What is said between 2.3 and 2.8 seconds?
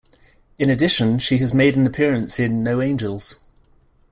in